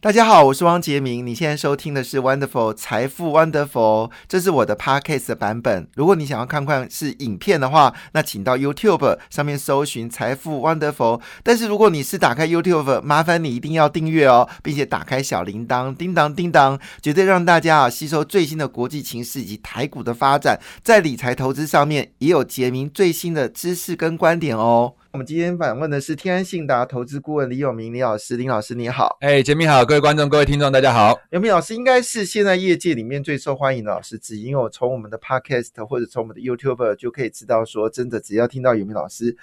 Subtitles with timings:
[0.00, 1.26] 大家好，我是汪杰明。
[1.26, 5.88] 你现在收听的是 Wonderful 财富 Wonderful，这是我的 Podcast 的版本。
[5.96, 11.20] 如果你想要看看是影片的话，那请到 YouTube 上面搜寻财富 Wonderful。
[11.42, 24.94] 但是如果你是打开 YouTube，麻烦你一定要订阅哦，并且打开小铃铛，叮当叮当，绝对让大家啊吸收最新的国际情势以及台股的发展，在理财投资上面也有杰明最新的知识跟观点哦。
[25.10, 31.18] 我们今天访问的是天安信达投资顾问李永明李老师，林老师你好，哎，杰明好，各位观众、各位听众，大家好。
[31.30, 39.34] 永明老师应该是现在业界里面最受欢迎的老师之一，因为我从我们的 Podcast 或者从我们的 YouTube 就可以知道，说真的，只要听到永明老师。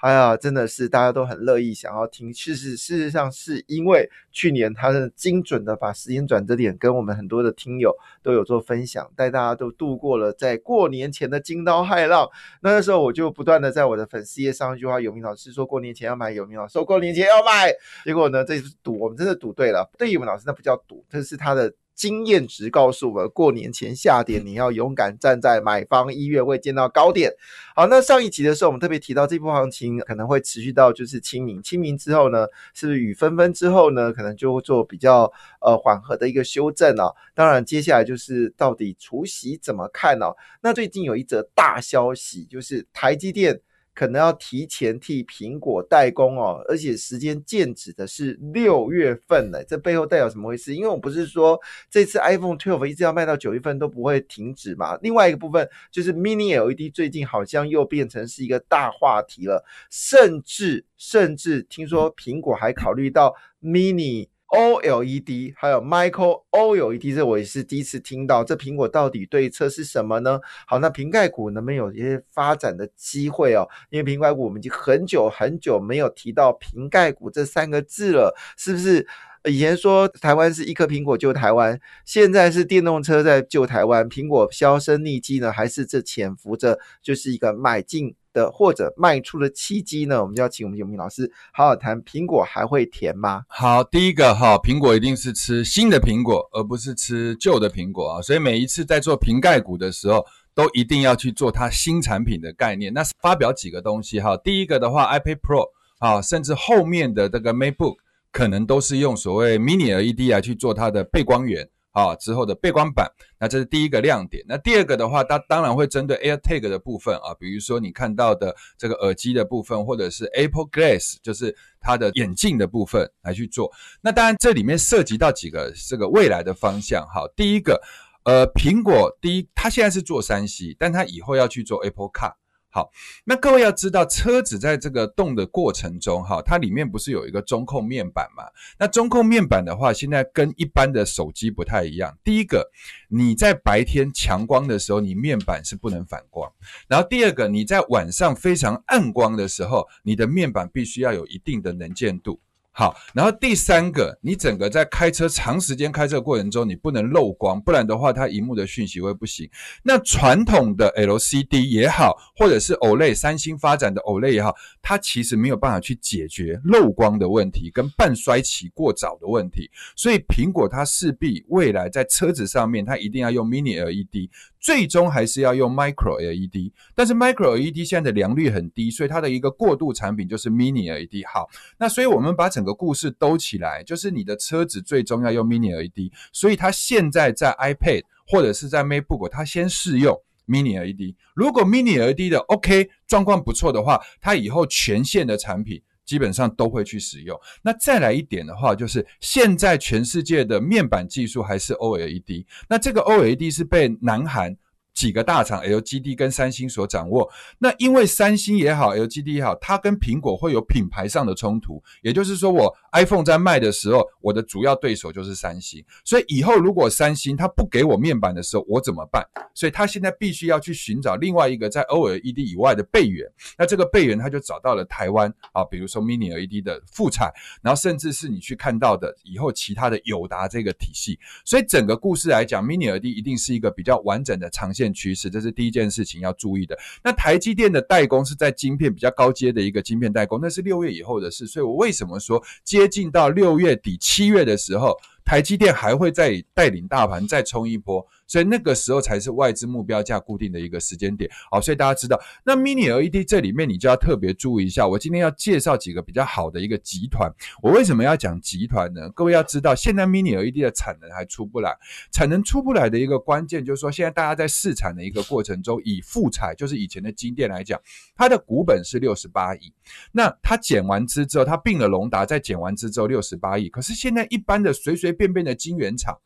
[0.00, 2.32] 哎呀，真的是大家都很乐意想要听。
[2.32, 12.26] 事实事实上是因为去年他是精准的把时间转折点跟我们很多的听友都有做分享，带大家都度过了在过年前的惊涛骇浪。
[12.62, 17.70] 那那时候我就不断的在我的粉丝页上一句话：有名老师说过年前要买，有名老师说过年前要买。
[18.04, 19.90] 结果呢，这次赌我们真的赌对了。
[19.98, 21.70] 对有名老师那不叫赌，这是他的。
[21.94, 27.32] 经验值告诉我们，过年前下跌，你要勇敢站在买方一月会见到高点。
[27.74, 35.30] 好，那上一集的时候，我们特别提到这波行情可能会持续到就是清明，清明之后呢，是不是雨纷纷之后呢，可能就会做比较
[35.60, 37.12] 呃缓和的一个修正啊？
[37.34, 40.26] 当然，接下来就是到底除夕怎么看呢？
[40.62, 43.60] 那最近有一则大消息，就是台积电。
[44.00, 50.74] 可能要提前替苹果代工哦，而且时间渐止的是六月份呢，这背后代表什么回事？
[50.74, 54.96] 因为我不是说这次 iPhone 12一直要卖到九月份都不会停止嘛。
[55.02, 64.29] 另外一个部分就是 Mini LED 最近好像又变成是一个大话题了，甚至甚至听说苹果还考虑到 Mini。
[64.50, 68.42] OLED 还有 Micro OLED，这我也是第一次听到。
[68.42, 70.40] 这苹果到底对策是什么呢？
[70.66, 73.68] 好，那瓶盖股能不能有一些发展的机会哦？
[73.90, 79.06] 因为瓶盖股我们已经很久很久没有提到瓶盖股这三个字了，是不是？
[79.44, 85.50] 以前说台湾是一颗苹果救台湾，现在是电动车在救台湾，苹果销声匿迹呢？
[85.50, 88.14] 还是这潜伏着就是一个买进？
[88.32, 90.20] 的或者卖出的契机呢？
[90.22, 92.00] 我们就要请我们永明老师好好谈。
[92.02, 93.42] 苹果还会甜吗？
[93.48, 98.22] 好，第一个哈，苹果一定是吃新的苹果，而不是吃旧的苹果啊。
[98.22, 100.24] 所以每一次在做瓶盖股的时候，
[100.54, 102.92] 都一定要去做它新产品的概念。
[102.92, 107.96] 那发表几个东西哈，第一个的话，iPad Pro 啊，甚至后面的这个 MacBook
[108.32, 111.68] 可能都是用所谓 Mini LED 来去做它的背光源。
[111.92, 114.44] 啊，之后的背光板，那这是第一个亮点。
[114.48, 123.70] 那第二个的话，它当然会针对 AirTag 的部分啊，比如说你看到的这个耳机的部分，或者是 Apple Glass，就是它的眼镜的部分来去做。
[124.00, 127.06] 那当然这里面涉及到几个这个未来的方向。
[127.12, 127.80] 好，第一个，
[128.24, 132.34] 呃，苹果第一，它现在是做三 C，但它以后要去做 Apple Car。
[132.72, 132.88] 好，
[133.24, 138.44] 那各位要知道，车子在这个动的过程中，哈，它里面不是有一个中控面板嘛？
[138.78, 142.16] 那中控面板的话，现在跟一般的手机不太一样。
[142.22, 142.70] 第一个，
[143.08, 146.48] 你在白天强光的时候，你面板是不能反光；
[146.88, 152.40] 然后第二个，你在晚上非常暗光的时候，你的面板必须要有一定的能见度。
[152.72, 159.50] 好，然后第三个，你整个在开车长时间开车过程中，你不能漏光，不然的话，它荧幕的讯息会不行。
[159.82, 169.68] 那传统的 LCD 也好，或者是 OLED，三星发展的 OLED 也好，它其实没有办法去解决漏光的问题跟半衰期过早的问题。
[169.96, 174.30] 所以苹果它势必未来在车子上面，它一定要用 Mini LED。
[174.60, 181.26] 最终还是要用 Micro LED，但是 Micro LED 现在的良率很低，所以它的一个过渡产品就是 Mini LED。
[181.26, 181.48] 好，
[181.78, 190.14] 那所以我们把整个故事兜起来，就是你的车子最终要用 Mini LED，所以它现在在 iPad 或者是在 MacBook，它先试用
[190.46, 191.16] Mini LED。
[191.34, 195.82] 如果 Mini LED 的 OK 状况不错的话，它以后全线的产品。
[196.10, 197.38] 基本上都会去使用。
[197.62, 202.44] 那再来一点的话，就是现在全世界的面板技术还是 OLED。
[202.68, 204.56] 那这个 OLED 是被南韩。
[205.00, 207.26] 几个大厂 LGD 跟三星所掌握，
[207.56, 219.26] 那因为三星也好，LGD 也好，它跟苹果会有品牌上的冲突，也就是说，我 iPhone 在卖的时候，我的主要对手就是三星，所以以后如果三星它不给我面板的时候，我怎么办？
[219.54, 223.26] 所以它现在必须要去寻找另外一个在 OLED 以外的备源，
[223.56, 227.32] 那这个备源它就找到了台湾啊，比如说 Mini LED 的副产，
[227.62, 234.89] 然后甚至是你去看到的以后其他的友达这个体系，所以整个故事来讲，Mini LED 一定是一个比较完整的长线。
[234.92, 236.78] 趋势，这是第一件事情要注意的。
[237.02, 241.46] 那台积电的代工是在晶片比较高阶的一个晶片代工，那是六月以后的事。
[241.46, 248.06] 所以我为什么说接近到六月底七月的时候，台积电还会再带领大盘再冲一波？
[248.30, 251.28] 所以那个时候才是外资目标价固定的一个时间点。
[251.50, 254.86] 好，所以大家知道，那 Mini LED 这里面你就要特别注意一下。
[254.86, 257.28] 我今天要介绍几个比较好的一个集团。
[257.60, 259.10] 我为什么要讲集团呢？
[259.10, 261.76] 各位要知道，现在 Mini LED 的产能还出不来，
[262.12, 267.80] 产能出不来的一个关键就是说，现在大家在试产的一个过程中，以富彩就是以前的金店来讲，
[268.14, 269.72] 它的股本是六十八亿，
[270.12, 273.68] 那它减完资之后，它并了隆达，再减完资之后六十八亿。
[273.68, 276.16] 可是现在一般的随随便便的晶圆厂。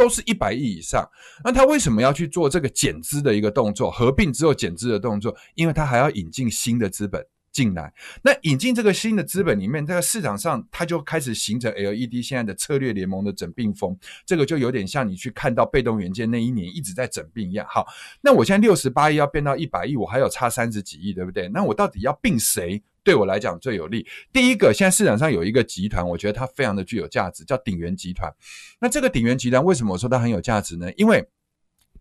[0.00, 1.06] 都是一百亿以上，
[1.44, 3.90] 那他为什么要去做这个减资的一个动作？
[3.90, 7.92] 合并之后减资的动作，因为他还要引进新的资本进来。
[8.22, 13.94] 那引进这个新的资本里面，这个市场上它就开始形成 LED 现在的策略联盟的整并风，
[14.24, 17.66] 这个就有点像你去看到被动元件那一年一直在整并一样。
[17.68, 17.86] 好，
[18.22, 21.46] 那我现在六十八亿要变到一百亿，我还有差三十几亿，对不对？
[21.50, 22.82] 那我到底要并谁？
[23.02, 24.06] 对我来讲最有利。
[24.32, 28.32] 第一个，现在市场上有一个集团，我觉得它非常的具有价值，叫鼎元集团。
[28.80, 30.92] 那这个鼎元集团为什么我说它很有价值呢？
[30.96, 31.26] 因为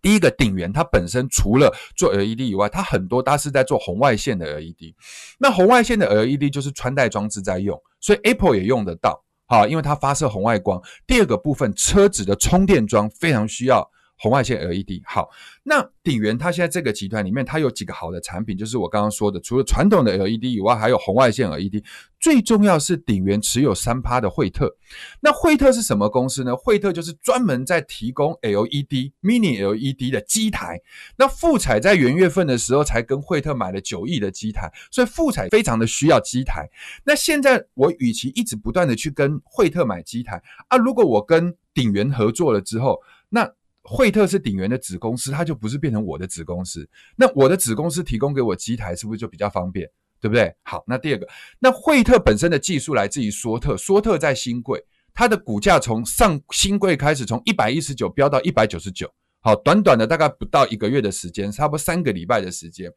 [0.02, 4.94] 第一个鼎元它本身除了做 LED 以外，它很多它是在做红外线的 LED。
[5.40, 10.82] 那红外线的 LED 就是穿戴装置在用，所以 Apple 也用得到，好，因为它发射红外光。
[11.06, 13.90] 第二个部分，车子的充电桩非常需要。
[14.20, 15.30] 红外线 LED 好，
[15.64, 21.84] 那鼎元它现在这个集团里面，它有几个好的产品，就是我刚刚说的，除了传统的 LED 以外，还有红外线 LED。
[22.20, 24.76] 最重要是鼎元持有三趴的惠特。
[25.22, 26.54] 那惠特是什么公司呢？
[26.54, 30.82] 惠特就是专门在提供 LED Mini LED 的机台。
[31.16, 36.70] 那富彩在元月份的时候才跟惠特买了九亿的机台，所以富彩非常的需要机台。
[37.06, 43.00] 那现在我与其一直不断的去跟惠特买机台啊，如果我跟鼎元合作了之后，
[43.30, 43.50] 那
[43.90, 46.88] 惠特是鼎元的子公司，它就不是变成我的子公司。
[47.16, 49.90] 那我的子公司提供给我机台，是不是就比较方便？
[50.22, 50.54] 对不对？
[50.64, 51.28] 好，那第二个，
[51.58, 54.84] 那惠特本身的技术来自于索特，索特在新贵，
[55.14, 59.12] 它的股价从上新贵开始，从一百一十九飙到一百九十九。
[59.42, 62.92] 好，短短的大概不到一个月的时间，差不多三个礼拜的时间。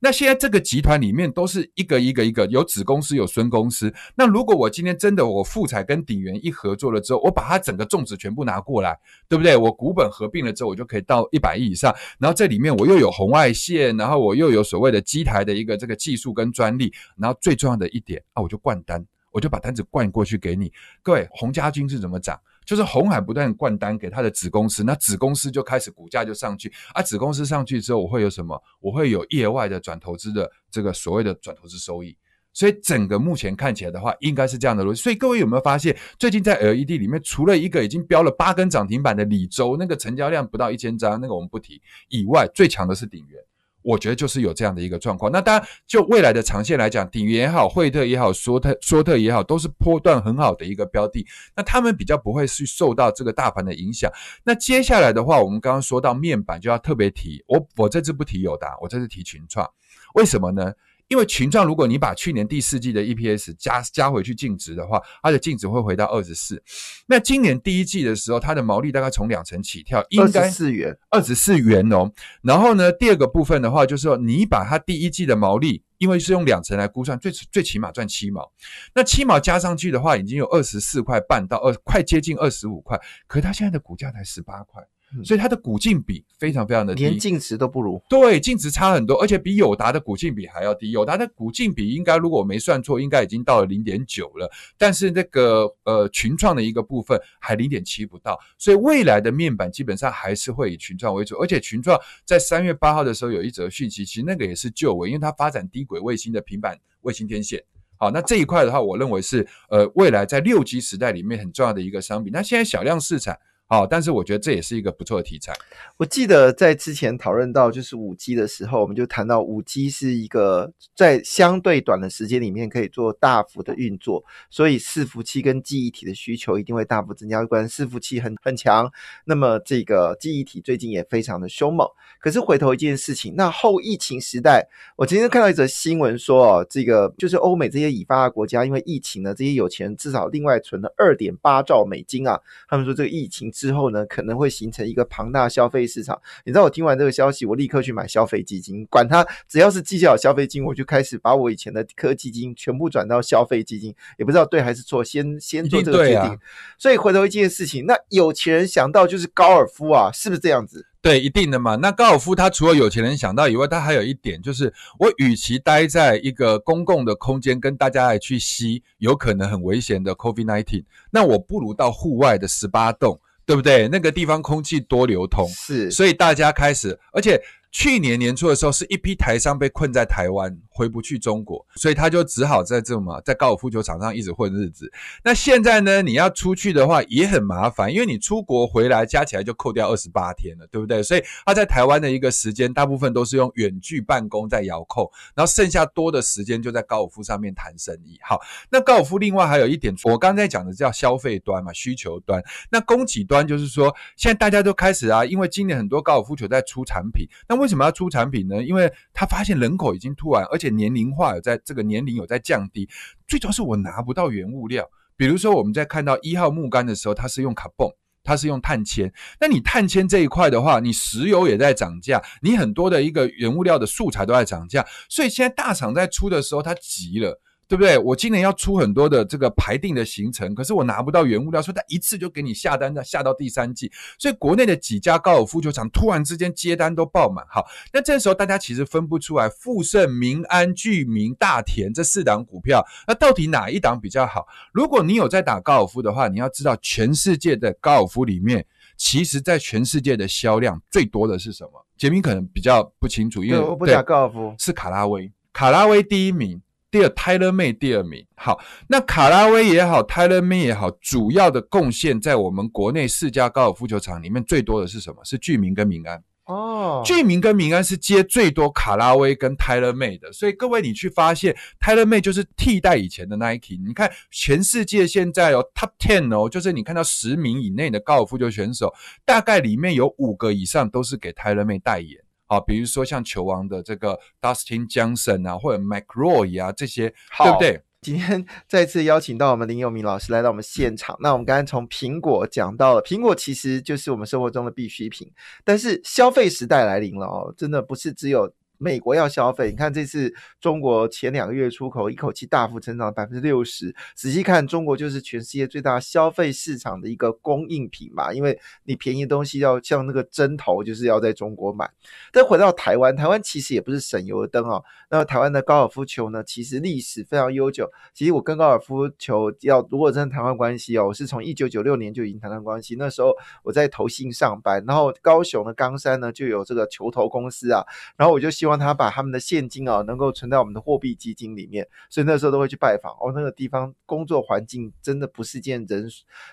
[0.00, 3.94] 那现在这个集团里面都是一个一个一个有子公司有孙公司。
[4.16, 8.98] 那如果我今天真的我富彩跟鼎元一合作了之后，我把它整个种植全部拿过来，
[9.28, 9.56] 对不对？
[9.56, 11.94] 我股本合并了之后，我就可以到一百亿以上。
[12.18, 16.92] 然后这里面我又有红外线，然后我又有所谓的机台的一个这个技术跟专利。
[17.16, 20.72] 然后最重要的一点啊，我就灌单，我就把单子灌过去给你。
[21.02, 22.36] 各位，洪家军是怎么涨？
[22.64, 27.02] 就是红海不断灌单给他的子公司，那子公司就开始股价就上去啊。
[27.02, 28.60] 子公司上去之后，我会有什么？
[28.80, 32.16] 我会有业外的转投资的这个所谓的转投资收益。
[32.52, 35.02] 所以整个目前看起来的话，应该是这样的逻辑。
[35.02, 43.42] 所以各位有没有发现，最近在 LED 里面，除了一个已经标了八根涨停板的李州，那个成交量不到一千张，那个我们不提以外，最强的是鼎元。
[43.84, 45.30] 我觉得就是有这样的一个状况。
[45.30, 51.24] 那当然，就未来的长线来讲，鼎元也好，惠特也好，说特说特也好，都是波段很好的一个标的。
[51.54, 54.10] 那他们比较不会去受到这个大盘的影响。
[54.42, 59.68] 那接下来的话，我们刚刚说到面板，就要特别提我我这次不提友达，我这次提群创，
[60.14, 60.72] 为什么呢？
[61.08, 66.62] 因为群创，如果你把去年第四季的 EPS 加加回去净值的话，它的净值会回到二十四。
[67.06, 72.10] 那今年第一季的时候，它的毛利大概从两成起跳，应该四元，二十四元哦。
[72.42, 78.50] 然后呢，第二个部分的话，就是说你把它第一季的毛利，因为是用两成来估算，最最起码赚七毛。
[78.94, 82.98] 那七毛加上去的话，已经有二十四块半到二，快接近二十五块。
[83.26, 84.82] 可是它现在的股价才十八块。
[85.22, 88.02] 所以它的股净比非常非常的低，连净值都不如。
[88.08, 90.90] 对，净值差很多，而且比友达的股净比还要低。
[90.90, 94.50] 友达的股净比应该，如果我没算错，应该已经到了零点九了。
[94.78, 98.38] 但是那个呃群创的一个部分还零点七不到。
[98.58, 101.36] 所以未来的面板基本上还是会以群创为主。
[101.36, 107.62] 而且群创在三月八号的时候有一则讯息，其实那个也是旧闻，因为它发展低轨卫星的平板卫星天线。
[107.96, 112.32] 好，那这一块的话，我认为是呃未来在六 G 时代里面很重要的一个商品。
[112.32, 113.36] 那现在小量市场。
[113.74, 115.52] 好，但是我觉得这也是一个不错的题材。
[115.96, 127.44] 我记得在之前讨论到就是五 G 的时候，我们就谈到五 G 是一个在相对短的时间里面可以做大幅的运作，所以伺服器跟记忆体的需求一定会大幅增加。
[127.44, 128.88] 果然伺服器很很强，
[129.24, 131.84] 那么这个记忆体最近也非常的凶猛。
[132.20, 134.64] 可是回头一件事情，那后疫情时代，
[134.94, 143.50] 我今天看到一则新闻说哦，这个就是欧美这些已发达国家因为疫情呢，这些有钱人至少另外存了二点八兆美金啊，他们说这个疫情。
[143.64, 146.20] 之后呢，可能会形成一个庞大消费市场。
[146.44, 156.38] 你知道我听完这个消息，我立刻去买消费基金，管它只要是绩效消费金，我就开始把我以前的科基金全部转到消费基金，也不知道对还是错，先先做这个决定。
[156.76, 160.84] 所以回头一件事情，那有钱人想到就是高尔夫啊，是不是这样子？
[161.00, 161.76] 对，一定的嘛。
[161.76, 173.20] 那高尔夫他除了有钱人想到以外，他还有一点就是，我与其待在一个公共的空间跟大家来去吸有可能很危险的 COVID nineteen，那我不如到户外的十八洞。
[173.46, 173.88] 对不对？
[173.88, 177.40] 那个地方空气多流通，是，所以大家开始，而且。
[177.74, 184.90] 去年年初的时候，是一批台商被困在台湾，回不去中国，所以他就只好在这么在高尔夫球场上一直混日子。
[185.24, 191.02] 那现在呢，你要出去的话也很麻烦，因为你出国回来加起来就扣掉二十八天了，对不对？
[191.02, 198.16] 所以他在台湾的一个时间，大部分都是用远距办公在遥控，然后剩下多的时间就在高尔夫上面谈生意。
[198.22, 198.40] 好，
[198.70, 202.40] 那高尔夫另外还有一点，我刚才讲的叫消费端嘛，需求端。
[202.70, 208.62] 那供给端就是说，现在大家都开始啊，因为今年很多高尔夫球在出产品，那为为什么要出产品呢？
[208.62, 212.86] 因为他发现人口已经突然，而且年龄化有在这个年龄有在降低。
[213.26, 217.90] 最主要是我拿不到原物料，比如说我们在看到一号木杆的时候，它是用卡泵，
[218.22, 219.10] 它是用碳纤。
[219.40, 227.40] 那你碳纤这一块的话，你石油也在涨价，你很多的一个原物料的素材都在涨价，所以现在大厂在出的时候，他急了。
[227.66, 227.96] 对不对？
[227.98, 233.90] 我今年要出很多的这个排定的行程，可是我拿不到原物料，所以他一次就给你下单，下到第三季。
[234.18, 237.44] 所以国内的几家高尔夫球场突然之间接单都爆满。
[237.48, 244.46] 好，那这时候大家其实分不出来富盛、民安、聚明、大田这四档股票，那到底哪一档比较好？
[244.72, 248.66] 如果你有在打高尔夫的话，你要知道全世界的高尔夫里面，
[248.96, 251.86] 其实在全世界的销量最多的是什么？
[251.96, 256.60] 杰明可能比较不清楚，因为我不打高尔夫，是卡拉威，卡拉威第一名。
[256.94, 258.24] 第二，Taylor Made 第二名。
[258.36, 265.16] 好，那卡拉威也好，Taylor Made 也好，主要的贡献在我们国内四家高尔夫球场里面最多的是什么？
[265.24, 266.22] 是聚明跟民安。
[266.44, 270.32] 哦，聚明跟民安是接最多卡拉威跟 Taylor Made 的。
[270.32, 273.76] 所以各位，你去发现 Taylor Made 就是替代以前的 Nike。
[273.84, 282.20] 你看全世界现在哦 Top Ten 哦，就是你看到十名以内的高尔夫球选手，大概里面有五个以上都是给 Taylor Made 代言。
[282.54, 287.08] 啊，比如说像球王的这个 Dustin Johnson 啊，或者 McRoy 啊，这些，
[287.38, 287.82] 对不对？
[288.00, 291.16] 今天 再次邀请到我们林友明老师来到我们现场。
[291.20, 295.30] 那我们刚刚从苹果讲到了，苹果其实就是我们生活中的必需品，
[295.64, 298.52] 但是消费时代来临了哦，真的不是只有。
[298.78, 303.94] 美国要消费，你看这次中国前两个月出口一口气大幅增长百分之六十。
[304.14, 311.90] 仔细看，中国就是全世界最大消费市场的一个供应品嘛，因为你便宜的东西要像那个针头，就是要在中国买。
[312.32, 314.84] 但回到台湾，台湾其实也不是省油的灯哦。
[315.08, 317.90] 那台湾的高尔夫球呢，其实历史非常悠久。
[318.12, 322.96] 其实我跟高尔夫球要如果真的谈换关系哦，我是从一九九六年就已经谈换关系。
[322.96, 327.84] 那时候我在投信上班，然后高雄的冈山呢就有这个球头公司啊，
[328.16, 328.74] 然后我就希望。
[328.84, 333.12] 他把他们的现金啊，能够存在我们的货币基金里面，所以那时候都会去拜访。
[333.12, 336.06] 哦，那个地方工作环境真的不是件人，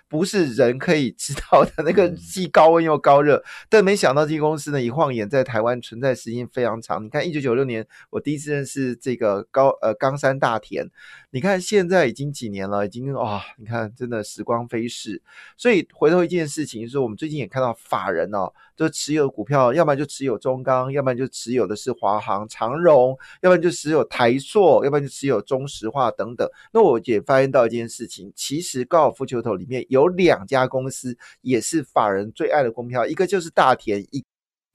[0.08, 1.84] 不是人可以知道的。
[1.84, 7.04] 那个既高温又高热，但没想到这公司呢，一晃眼在台湾存在时间非常长。
[7.04, 10.88] 你看，一九九六年我第一次认识这个高呃冈山大田。
[11.32, 13.42] 你看现在已经几年了，已经哇！
[13.58, 15.22] 你看真的时光飞逝，
[15.58, 18.52] 所以回头一件事情，就是我们最近也看到法人哦，
[18.82, 26.50] 就持有股票，要不然就持有中钢，要不然就持有的是华航、长荣，要不然就持有台塑，要不然就持有中石化等等。
[26.74, 34.24] 那我也发现到一件事情，其实高尔夫球头里面有两家公司也是法人最爱的股票，一个就是大田一。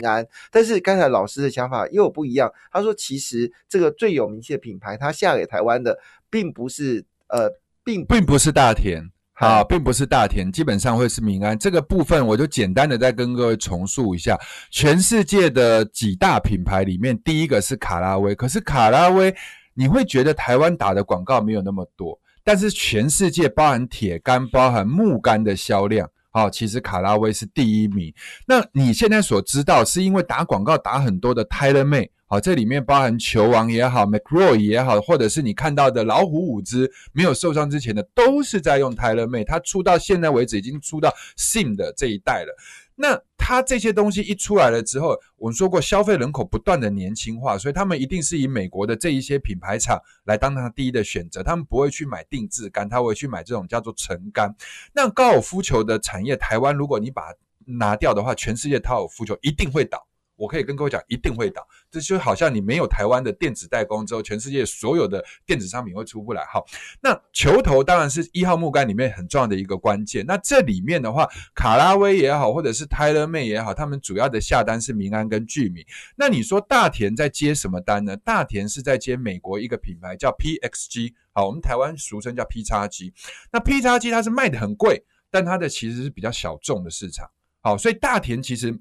[0.05, 2.53] 安，但是刚才老师的想法又不一样。
[2.71, 5.99] 他说，其实这个最有名气的品牌，他下给台湾的，
[6.29, 7.51] 并不是呃，
[7.83, 11.59] 并并不是大田，好，并不是大田，基本上会是民安。
[11.59, 14.38] 这个部分我就简单的再跟各位重述一下。
[14.71, 19.35] 全世界的几大品牌里面，第一个是卡拉威，可是卡拉威
[19.75, 26.09] 你会觉得台湾打的广告没有那么多，但是全世界包含铁杆、包含木杆的销量。
[26.31, 28.11] 好，其实卡拉威是第一名。
[28.47, 39.45] 那你现在所知道，是因为打广告打很多的 Taylor Made，好，这里面包含球王也好，McRoy 也好，或者是你看到的老虎伍兹没有受伤之前的，都是在用 Taylor Made。
[39.45, 42.52] 他出到现在为止，已经出到 Sim 的这一代了。
[42.97, 54.52] 那它这些东西一出来了之后，我们说过消费人口不断的年轻化，所以他们一定是以美国的这一些品牌厂来当它第一的选择，他们不会去买定制杆，他会去买这种叫做成杆。
[54.92, 57.23] 那高尔夫球的产业，台湾如果你把
[57.66, 60.04] 拿掉的话，全世界高尔夫球一定会倒。
[60.37, 61.66] 我可以跟各位讲，一定会倒。
[61.90, 66.45] 这就好像你没有台湾的电子代工之后，全世界所有的电子商品会出不来。
[66.45, 66.64] 好，
[67.00, 70.25] 那球头当然是一号木杆里面很重要的一个关键。
[70.26, 75.87] 那这里面的话，卡拉威也好，或者是泰勒妹也好，他们主要的下单是民安跟聚米。
[76.16, 78.16] 那你说大田在接什么单呢？
[78.19, 83.14] 大田是在接美国一个品牌叫 PXG，好，我们台湾俗称叫 P 叉 G。
[83.50, 87.31] 那 P 叉 G 它是卖的很贵，但它的其实是比较小众的市场。
[87.62, 88.78] 好，所以大田其实。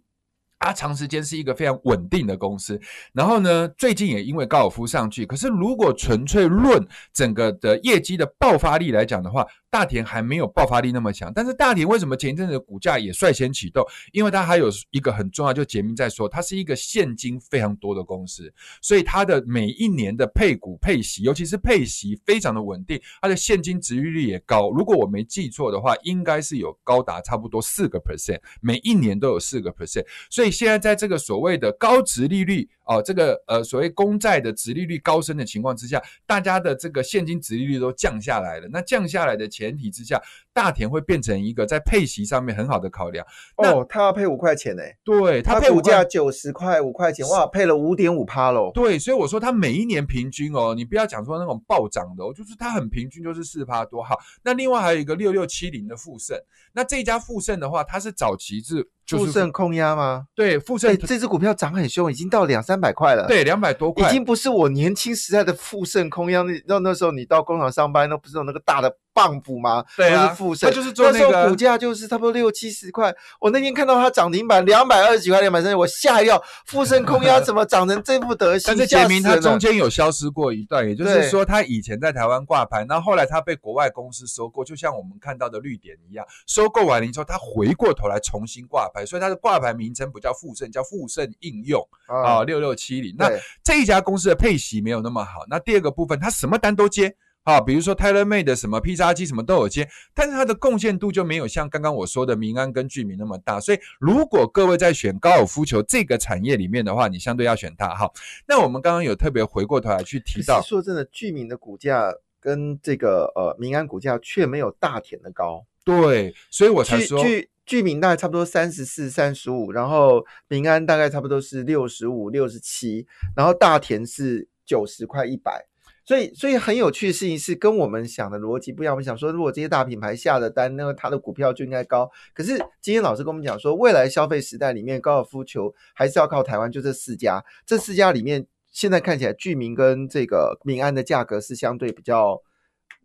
[0.57, 2.79] 它长时间是一个非常稳定的公司，
[3.13, 6.83] 然后呢，最近也因为高尔夫上去，可是如果纯粹论
[7.13, 11.31] 整个的业绩的爆发力来讲的话，大田还没有爆发力那么强。
[11.35, 13.85] 但是大田为什么前一阵子股价也率先启动？
[14.11, 24.71] 因为它还有一个很重要，就杰明在说，它是一个现金非常多的公司，所以它的每一年的配股配息，尤其是配息非常的稳定，它的现金值利率也高。
[24.71, 30.44] 如果我没记错的话，应该是有高达差不多四个 percent，每一年都有四个 percent，所以。
[30.45, 38.67] 所以现在在这个所谓的高值利率哦，这个呃所谓公债的值利率高升的情况之下，大家的这个现金值利率都降下来了。
[38.71, 40.21] 那降下来的前提之下，
[40.53, 43.25] 大田会变成一个在配息上面很好的考量。
[43.57, 44.83] 哦，他要配五块钱呢？
[45.03, 48.71] 对，他配股价九十块五块钱，哇，配了五点五趴喽。
[48.73, 54.15] 对，所以我说他每一年平均哦，你不要讲说那种暴涨的，哦，就是它很平均，就是四趴多好。
[54.43, 56.37] 那另外还有一个六六七零的富盛，
[56.73, 58.89] 那这家富盛的话，它是早期是。
[59.07, 60.25] 富盛控压吗？
[60.33, 63.27] 对，富盛这只股票涨很凶，已经到两三百块了。
[63.27, 66.45] 对，两百多块，已经不是我年轻时代的富盛空央。
[66.45, 68.97] 那那那时候你到工厂上班，那不是有那个大的。
[69.15, 69.83] 棒补吗？
[69.95, 73.15] 对啊，富盛，就是做那个股价就是差不多六七十块。
[73.39, 76.43] 我那天看到它涨停板两百二十几块两百三十，我吓一跳。
[76.65, 78.63] 富盛空压怎么涨成这副德行？
[78.67, 93.15] 但是杰明他中间有消失过一段，也就是说他以前在台湾挂牌，然后后来他被国外公司收购，就像我们看到的绿点一样，收购完了之后，他回过头来重新挂牌，所以它的挂牌名称不叫富盛，叫富盛应用啊六六七零。
[93.17, 93.31] 那
[93.63, 95.45] 这一家公司的配息没有那么好。
[95.47, 97.15] 那第二个部分，他什么单都接。
[97.45, 103.59] 啊，比如说 Taylor Made 的什么披萨机什么都有接，但是它的贡献度就没有像刚刚我说的民安跟居民那么大。
[103.59, 107.87] 所以如果各位在选高尔夫球这个产业里面的话，你相对要选它。
[107.89, 108.11] 哈，
[108.47, 115.63] 那我们刚刚有特别回过头来去提到，说真的，居民的股价跟这个呃民安股价却没有大田的高。
[115.83, 125.67] 对，所以我才说，居居民大概差不多三十四、三十五，然后民安大概差不多是六十五、六十七，然后大田是九十块一百。
[126.05, 128.93] 所以，所以很有趣的事情是跟我们想的逻辑不一样。
[128.93, 132.09] 我们想说，如果这些大品牌下的单，那么它的股票就应该高。
[132.31, 137.43] 可是今天老师跟我们讲说，未来消费时代里面，高尔夫球还是要靠台湾，就这四家。
[137.65, 142.39] 这四家里面，现在看起来，居民跟这个民安的价格是相对比较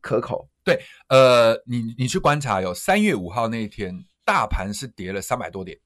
[0.03, 0.49] 可口。
[0.63, 0.79] 对，
[1.09, 5.79] 呃，你你去观察，有三月五号那一天，大盘是跌了三百多点。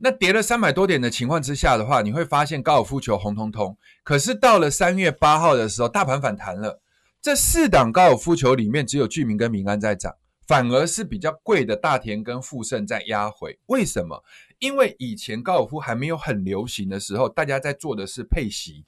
[0.00, 3.76] 那跌了三百多点的情况之下的话，你会发现高尔夫球红彤彤。
[4.02, 6.80] 可是到了三月八号的时候，大盘反弹了。
[7.20, 10.14] 这四档高尔夫球里面，只有居民跟民安在涨，
[10.46, 13.58] 反而是比较贵的大田跟富盛在压回。
[13.66, 14.22] 为什么？
[14.58, 18.84] 因为以前高尔夫还没有很流行的时候，大家在做的是配息，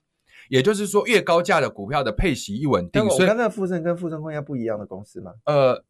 [0.49, 3.09] 也就是说越高价的股票的配息一稳定。
[3.11, 5.33] 所以那富盛跟富盛控压不一样的公司吗？
[5.45, 5.85] 呃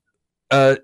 [0.49, 0.77] 呃。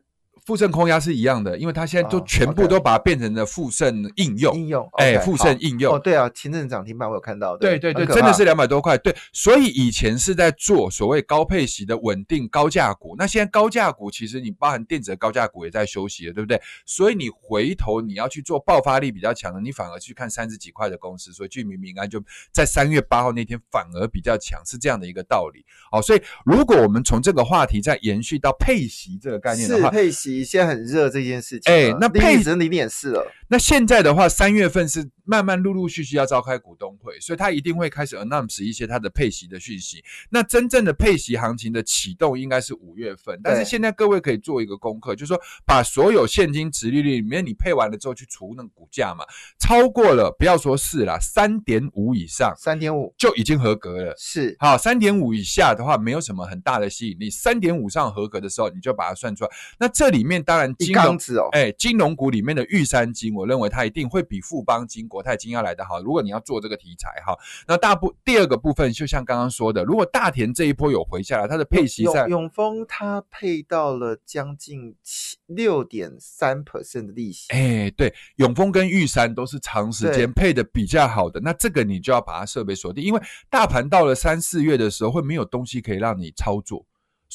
[0.44, 4.54] 富盛空压是一样的，因为它现在都全部都把它变成了富盛应用。
[4.56, 5.94] 应用，哎，富盛应用。
[5.94, 7.56] 哦，对啊，前阵涨停板我有看到。
[7.56, 8.96] 对对对，真的是两百多块。
[8.98, 16.60] 对，所以以前是在做所谓高配息的稳定高价股，那现在高价股其实你包含电子的高价股也在休息了，对不对？
[16.84, 21.32] 所以你回头你要去做爆发力比较强的，你反而去看三十几块的公司。
[21.32, 22.22] 所以聚民民安就
[22.52, 25.64] 在三月八号那天反而比较强，是这样的一个道理。
[25.90, 30.25] 好，所以如果我们从这个话题再延续到配息这个概念的话，配息。
[30.44, 33.32] 现在很热这件事情，哎，那配值零点四了。
[33.48, 40.02] 那现在的话，三月份是慢慢陆陆续续要召开股东会，所以他一定会开始 announce 一些他的配息的讯息。
[40.30, 49.24] 那真正的配息行情的启动应该是五月份，但是现在各位可以做一个功课，就是说把所有现金值利率里面你配完了之后去除那个股价嘛，
[49.60, 54.12] 超过了不要说四啦，三点五以上，三点五就已经合格了。
[54.18, 59.50] 是好，三点五以下的话没有什么很大的吸引力，三点五上合格的时候你就把它算出来。
[59.78, 63.35] 那这里面当然金融哦，哎，金融股里面的玉山金。
[63.36, 66.00] 我认为它一定会比富邦金、国泰金要来的好。
[66.00, 67.36] 如果你要做这个题材哈，
[67.68, 77.52] 那大部第二个部分就像刚刚说的，如果大田这一波有回下来，它的配息在永丰，它配到了将近七六点三 percent 的利息。
[77.52, 83.20] 哎，对，永丰跟玉山都是长时间配的比较好的，那这个你就要把它设备锁定，因为
[83.50, 86.86] 大盘到了三四月的时候会没有东西可以让你操作。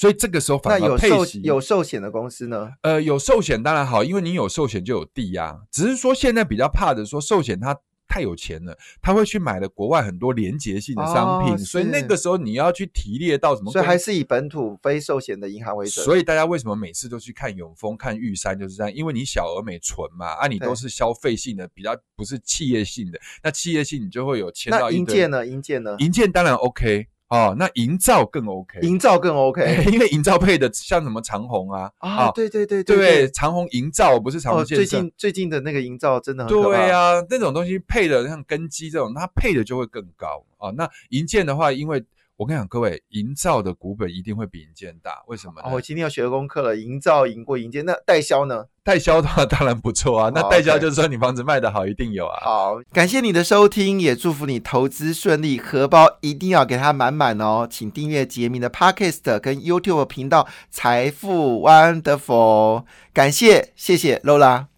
[0.01, 2.71] 所以这个时候反而配息有寿险的公司呢？
[2.81, 5.59] 呃，有寿险当然好，因为你有寿险就有地呀。
[5.69, 13.71] 只是说现在比较怕的说寿险它太有钱了，他会去买了国外很多连结性的商品，所以那个时候你要去提列到什么？
[13.71, 16.01] 所以还是以本土非寿险的银行为主。
[16.01, 18.91] 所以大家为什么每次都去看永丰、看玉山就是这样？
[18.91, 23.19] 因为你小而美存嘛，啊，你都是消费性的，比较不是企业性的。
[23.43, 25.45] 那企业性你就会有签到银建呢？
[25.45, 25.95] 银建呢？
[25.99, 27.05] 银建当然 OK。
[27.31, 34.83] 哦，那营造更 OK，营造更 OK 因为营造配的像什么长虹啊，啊，哦对对对对长虹营造不是长哦，虹建设。
[34.83, 40.71] 最近最近的那个营造真的很对啊，那种东西配的像根基这种，它配的就会更高啊。
[40.71, 42.03] 那银建的话，因为
[42.41, 45.67] 我跟你讲，各位，营造的股本一定会比银建大，为什么呢？
[45.67, 48.65] 哦，我今天要学功课了，营造赢过营建，那代销呢？
[48.83, 52.39] 代销的话当然不错啊，那哦代销就是说你房子卖得好，一定有啊。
[52.43, 57.67] 好，感谢你的收听，也祝福你投资顺利，荷包一定要给它满满哦。
[57.69, 62.79] 请订阅杰明的 Podcast 跟 YouTube 频道《财富 Wonderful》，
[63.13, 64.70] 感谢，谢谢 Lola。